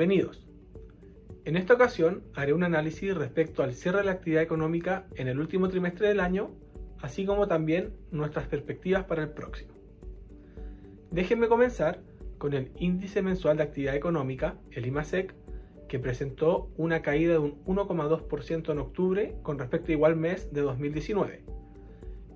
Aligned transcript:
Bienvenidos. 0.00 0.42
En 1.44 1.58
esta 1.58 1.74
ocasión 1.74 2.22
haré 2.34 2.54
un 2.54 2.62
análisis 2.62 3.14
respecto 3.14 3.62
al 3.62 3.74
cierre 3.74 3.98
de 3.98 4.04
la 4.04 4.12
actividad 4.12 4.42
económica 4.42 5.06
en 5.14 5.28
el 5.28 5.38
último 5.38 5.68
trimestre 5.68 6.08
del 6.08 6.20
año, 6.20 6.52
así 7.02 7.26
como 7.26 7.48
también 7.48 7.92
nuestras 8.10 8.46
perspectivas 8.46 9.04
para 9.04 9.24
el 9.24 9.28
próximo. 9.28 9.74
Déjenme 11.10 11.48
comenzar 11.48 12.00
con 12.38 12.54
el 12.54 12.72
índice 12.78 13.20
mensual 13.20 13.58
de 13.58 13.64
actividad 13.64 13.94
económica, 13.94 14.56
el 14.70 14.86
IMASEC, 14.86 15.34
que 15.86 15.98
presentó 15.98 16.70
una 16.78 17.02
caída 17.02 17.34
de 17.34 17.40
un 17.40 17.62
1,2% 17.66 18.72
en 18.72 18.78
octubre 18.78 19.36
con 19.42 19.58
respecto 19.58 19.88
a 19.88 19.96
igual 19.96 20.16
mes 20.16 20.50
de 20.50 20.62
2019. 20.62 21.44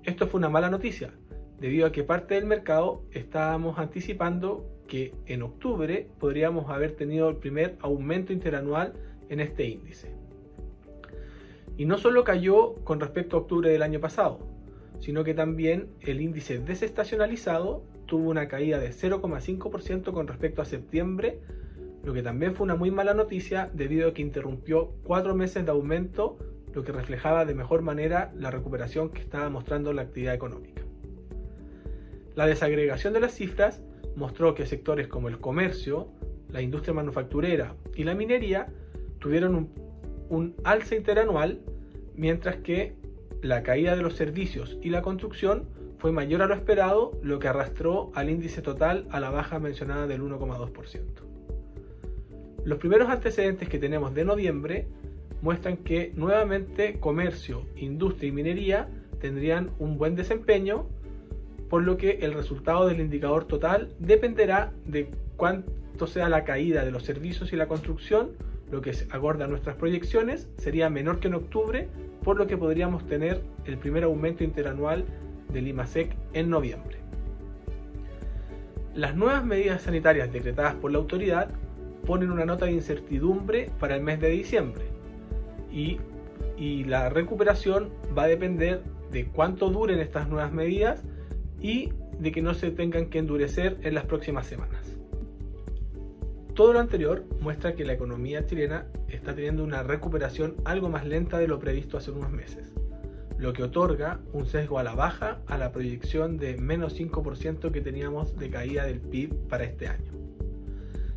Esto 0.03 0.27
fue 0.27 0.37
una 0.37 0.49
mala 0.49 0.69
noticia, 0.69 1.15
debido 1.59 1.87
a 1.87 1.91
que 1.91 2.03
parte 2.03 2.35
del 2.35 2.45
mercado 2.45 3.01
estábamos 3.09 3.79
anticipando 3.79 4.74
que 4.87 5.13
en 5.25 5.41
octubre 5.41 6.07
podríamos 6.19 6.69
haber 6.69 6.95
tenido 6.95 7.29
el 7.29 7.37
primer 7.37 7.75
aumento 7.79 8.33
interanual 8.33 8.93
en 9.29 9.39
este 9.39 9.65
índice. 9.65 10.11
Y 11.77 11.85
no 11.85 11.97
solo 11.97 12.23
cayó 12.23 12.75
con 12.83 12.99
respecto 12.99 13.35
a 13.35 13.39
octubre 13.41 13.69
del 13.69 13.83
año 13.83 13.99
pasado, 13.99 14.39
sino 14.99 15.23
que 15.23 15.33
también 15.33 15.89
el 16.01 16.21
índice 16.21 16.59
desestacionalizado 16.59 17.83
tuvo 18.05 18.29
una 18.29 18.47
caída 18.47 18.79
de 18.79 18.91
0,5% 18.91 20.13
con 20.13 20.27
respecto 20.27 20.61
a 20.61 20.65
septiembre, 20.65 21.39
lo 22.03 22.13
que 22.13 22.21
también 22.21 22.55
fue 22.55 22.65
una 22.65 22.75
muy 22.75 22.91
mala 22.91 23.13
noticia 23.13 23.69
debido 23.73 24.09
a 24.09 24.13
que 24.13 24.21
interrumpió 24.21 24.91
cuatro 25.03 25.35
meses 25.35 25.65
de 25.65 25.71
aumento, 25.71 26.37
lo 26.73 26.83
que 26.83 26.91
reflejaba 26.91 27.45
de 27.45 27.55
mejor 27.55 27.81
manera 27.81 28.31
la 28.35 28.51
recuperación 28.51 29.09
que 29.09 29.21
estaba 29.21 29.49
mostrando 29.49 29.91
la 29.91 30.03
actividad 30.03 30.35
económica. 30.35 30.83
La 32.35 32.45
desagregación 32.45 33.13
de 33.13 33.21
las 33.21 33.33
cifras 33.33 33.81
mostró 34.15 34.55
que 34.55 34.65
sectores 34.65 35.07
como 35.07 35.27
el 35.27 35.39
comercio, 35.39 36.07
la 36.49 36.61
industria 36.61 36.93
manufacturera 36.93 37.75
y 37.95 38.03
la 38.03 38.15
minería 38.15 38.67
tuvieron 39.19 39.55
un, 39.55 39.69
un 40.29 40.55
alza 40.63 40.95
interanual, 40.95 41.61
mientras 42.15 42.57
que 42.57 42.95
la 43.41 43.63
caída 43.63 43.95
de 43.95 44.01
los 44.01 44.15
servicios 44.15 44.77
y 44.81 44.89
la 44.89 45.01
construcción 45.01 45.67
fue 45.97 46.11
mayor 46.11 46.41
a 46.41 46.47
lo 46.47 46.53
esperado, 46.53 47.17
lo 47.23 47.39
que 47.39 47.47
arrastró 47.47 48.11
al 48.13 48.29
índice 48.29 48.61
total 48.61 49.07
a 49.11 49.19
la 49.19 49.29
baja 49.29 49.59
mencionada 49.59 50.07
del 50.07 50.21
1,2%. 50.21 51.01
Los 52.63 52.79
primeros 52.79 53.09
antecedentes 53.09 53.69
que 53.69 53.79
tenemos 53.79 54.13
de 54.13 54.25
noviembre 54.25 54.87
muestran 55.41 55.77
que 55.77 56.11
nuevamente 56.15 56.99
comercio, 56.99 57.63
industria 57.75 58.29
y 58.29 58.31
minería 58.31 58.89
tendrían 59.19 59.71
un 59.79 59.97
buen 59.97 60.15
desempeño, 60.15 60.87
por 61.69 61.83
lo 61.83 61.97
que 61.97 62.19
el 62.21 62.33
resultado 62.33 62.87
del 62.87 62.99
indicador 62.99 63.45
total 63.45 63.89
dependerá 63.99 64.71
de 64.85 65.09
cuánto 65.35 66.07
sea 66.07 66.29
la 66.29 66.43
caída 66.43 66.85
de 66.85 66.91
los 66.91 67.03
servicios 67.03 67.53
y 67.53 67.55
la 67.55 67.67
construcción, 67.67 68.31
lo 68.71 68.81
que 68.81 68.93
acorda 69.09 69.47
nuestras 69.47 69.75
proyecciones 69.75 70.47
sería 70.57 70.89
menor 70.89 71.19
que 71.19 71.27
en 71.27 71.35
octubre, 71.35 71.87
por 72.23 72.37
lo 72.37 72.47
que 72.47 72.57
podríamos 72.57 73.05
tener 73.07 73.41
el 73.65 73.77
primer 73.77 74.03
aumento 74.03 74.43
interanual 74.43 75.05
del 75.51 75.67
IMASEC 75.67 76.15
en 76.33 76.49
noviembre. 76.49 76.97
Las 78.93 79.15
nuevas 79.15 79.43
medidas 79.43 79.81
sanitarias 79.81 80.31
decretadas 80.31 80.75
por 80.75 80.91
la 80.91 80.97
autoridad 80.97 81.49
ponen 82.05 82.31
una 82.31 82.45
nota 82.45 82.65
de 82.65 82.71
incertidumbre 82.71 83.69
para 83.79 83.95
el 83.95 84.03
mes 84.03 84.19
de 84.19 84.29
diciembre 84.29 84.85
y, 85.71 85.99
y 86.57 86.85
la 86.85 87.09
recuperación 87.09 87.89
va 88.17 88.23
a 88.23 88.27
depender 88.27 88.81
de 89.11 89.25
cuánto 89.25 89.69
duren 89.69 89.99
estas 89.99 90.27
nuevas 90.27 90.51
medidas 90.51 91.03
y 91.61 91.91
de 92.19 92.31
que 92.31 92.41
no 92.41 92.53
se 92.53 92.71
tengan 92.71 93.07
que 93.09 93.19
endurecer 93.19 93.77
en 93.81 93.95
las 93.95 94.05
próximas 94.05 94.47
semanas. 94.47 94.95
Todo 96.53 96.73
lo 96.73 96.79
anterior 96.79 97.25
muestra 97.41 97.75
que 97.75 97.83
la 97.83 97.93
economía 97.93 98.45
chilena 98.45 98.87
está 99.09 99.35
teniendo 99.35 99.63
una 99.63 99.83
recuperación 99.83 100.55
algo 100.63 100.89
más 100.89 101.05
lenta 101.05 101.37
de 101.37 101.47
lo 101.47 101.59
previsto 101.59 101.97
hace 101.97 102.11
unos 102.11 102.31
meses 102.31 102.73
lo 103.37 103.53
que 103.53 103.63
otorga 103.63 104.19
un 104.33 104.45
sesgo 104.45 104.79
a 104.79 104.83
la 104.83 104.95
baja 104.95 105.41
a 105.47 105.57
la 105.57 105.71
proyección 105.71 106.37
de 106.37 106.57
menos 106.57 106.97
5% 106.97 107.71
que 107.71 107.81
teníamos 107.81 108.37
de 108.37 108.49
caída 108.49 108.85
del 108.85 109.01
PIB 109.01 109.33
para 109.49 109.65
este 109.65 109.87
año. 109.87 110.11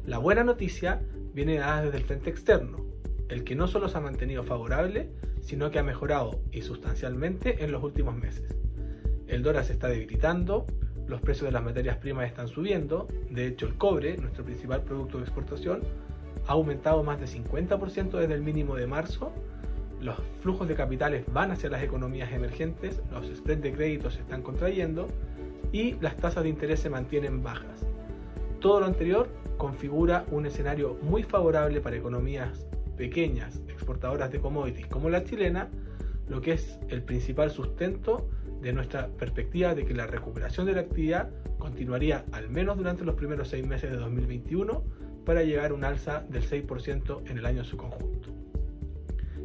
La 0.04 0.18
buena 0.18 0.42
noticia 0.42 1.00
viene 1.32 1.58
dada 1.58 1.82
desde 1.82 1.98
el 1.98 2.04
frente 2.04 2.30
externo, 2.30 2.84
el 3.28 3.44
que 3.44 3.54
no 3.54 3.68
solo 3.68 3.88
se 3.88 3.98
ha 3.98 4.00
mantenido 4.00 4.42
favorable, 4.42 5.10
sino 5.40 5.70
que 5.70 5.78
ha 5.78 5.82
mejorado 5.82 6.40
y 6.50 6.62
sustancialmente 6.62 7.62
en 7.62 7.70
los 7.70 7.84
últimos 7.84 8.16
meses. 8.16 8.56
El 9.28 9.42
dólar 9.42 9.64
se 9.64 9.74
está 9.74 9.88
debilitando, 9.88 10.66
los 11.06 11.20
precios 11.20 11.46
de 11.46 11.52
las 11.52 11.62
materias 11.62 11.96
primas 11.98 12.26
están 12.26 12.48
subiendo, 12.48 13.06
de 13.30 13.46
hecho 13.46 13.66
el 13.66 13.74
cobre, 13.76 14.16
nuestro 14.16 14.44
principal 14.44 14.82
producto 14.82 15.18
de 15.18 15.24
exportación, 15.24 15.82
ha 16.46 16.52
aumentado 16.52 17.02
más 17.02 17.20
de 17.20 17.26
50% 17.26 18.18
desde 18.18 18.34
el 18.34 18.42
mínimo 18.42 18.74
de 18.74 18.86
marzo 18.86 19.32
los 20.00 20.16
flujos 20.40 20.68
de 20.68 20.74
capitales 20.74 21.24
van 21.32 21.50
hacia 21.50 21.70
las 21.70 21.82
economías 21.82 22.32
emergentes, 22.32 23.00
los 23.10 23.26
spreads 23.36 23.62
de 23.62 23.72
crédito 23.72 24.10
se 24.10 24.20
están 24.20 24.42
contrayendo 24.42 25.08
y 25.72 25.94
las 26.00 26.16
tasas 26.16 26.44
de 26.44 26.50
interés 26.50 26.80
se 26.80 26.90
mantienen 26.90 27.42
bajas. 27.42 27.84
Todo 28.60 28.80
lo 28.80 28.86
anterior 28.86 29.28
configura 29.56 30.24
un 30.30 30.46
escenario 30.46 30.96
muy 31.02 31.22
favorable 31.22 31.80
para 31.80 31.96
economías 31.96 32.66
pequeñas, 32.96 33.60
exportadoras 33.68 34.30
de 34.30 34.40
commodities 34.40 34.86
como 34.86 35.10
la 35.10 35.24
chilena, 35.24 35.68
lo 36.28 36.40
que 36.40 36.52
es 36.52 36.78
el 36.88 37.02
principal 37.02 37.50
sustento 37.50 38.28
de 38.60 38.72
nuestra 38.72 39.08
perspectiva 39.08 39.74
de 39.74 39.84
que 39.84 39.94
la 39.94 40.06
recuperación 40.06 40.66
de 40.66 40.72
la 40.72 40.80
actividad 40.80 41.30
continuaría 41.58 42.24
al 42.32 42.50
menos 42.50 42.76
durante 42.76 43.04
los 43.04 43.14
primeros 43.14 43.48
seis 43.48 43.66
meses 43.66 43.90
de 43.90 43.96
2021 43.96 44.82
para 45.24 45.42
llegar 45.42 45.70
a 45.70 45.74
un 45.74 45.84
alza 45.84 46.24
del 46.28 46.42
6% 46.42 47.30
en 47.30 47.38
el 47.38 47.46
año 47.46 47.60
en 47.60 47.64
su 47.64 47.76
conjunto. 47.76 48.30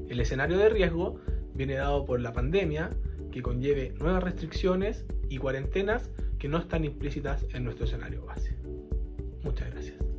El 0.08 0.20
escenario 0.20 0.58
de 0.58 0.70
riesgo 0.70 1.20
viene 1.54 1.76
dado 1.76 2.06
por 2.06 2.20
la 2.20 2.34
pandemia, 2.34 2.90
que 3.32 3.42
conlleve 3.42 3.94
nuevas 4.00 4.24
restricciones 4.24 5.06
y 5.30 5.38
cuarentenas 5.38 6.10
que 6.38 6.48
no 6.48 6.58
están 6.58 6.86
implícitas 6.86 7.46
en 7.54 7.64
nuestro 7.64 7.86
escenario 7.86 8.26
base. 8.26 8.56
Muchas 9.44 9.72
gracias. 9.72 10.13